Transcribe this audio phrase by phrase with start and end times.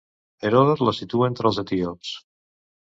[0.47, 2.17] Heròdot la situa entre els etíops.